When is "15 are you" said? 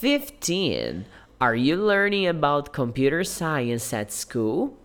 0.00-1.74